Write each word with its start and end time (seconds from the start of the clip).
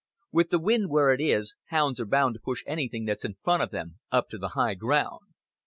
With 0.31 0.49
the 0.49 0.57
wind 0.57 0.89
where 0.89 1.13
it 1.13 1.21
is, 1.21 1.55
hounds 1.67 1.99
are 1.99 2.07
bound 2.07 2.33
to 2.33 2.39
push 2.39 2.63
anything 2.65 3.05
that's 3.05 3.23
in 3.23 3.35
front 3.35 3.61
of 3.61 3.69
them 3.69 3.99
up 4.11 4.29
to 4.29 4.39
the 4.39 4.49
high 4.57 4.73
ground." 4.73 5.21